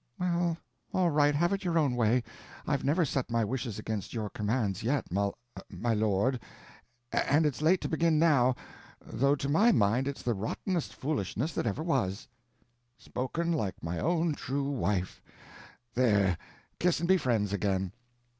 "Well, 0.19 0.57
all 0.95 1.11
right, 1.11 1.35
have 1.35 1.53
it 1.53 1.63
your 1.63 1.77
own 1.77 1.95
way; 1.95 2.23
I've 2.65 2.83
never 2.83 3.05
set 3.05 3.29
my 3.29 3.45
wishes 3.45 3.77
against 3.77 4.15
your 4.15 4.31
commands 4.31 4.81
yet, 4.81 5.11
Mul—my 5.11 5.93
lord, 5.93 6.39
and 7.11 7.45
it's 7.45 7.61
late 7.61 7.81
to 7.81 7.87
begin 7.87 8.17
now, 8.17 8.55
though 8.99 9.35
to 9.35 9.47
my 9.47 9.71
mind 9.71 10.07
it's 10.07 10.23
the 10.23 10.33
rottenest 10.33 10.95
foolishness 10.95 11.53
that 11.53 11.67
ever 11.67 11.83
was." 11.83 12.27
"Spoken 12.97 13.51
like 13.51 13.83
my 13.83 13.99
own 13.99 14.33
true 14.33 14.71
wife! 14.71 15.21
There, 15.93 16.35
kiss 16.79 16.97
and 16.99 17.07
be 17.07 17.17
friends 17.17 17.53
again." 17.53 17.91